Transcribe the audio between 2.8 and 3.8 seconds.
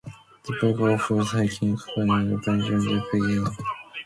fishing and picnicking.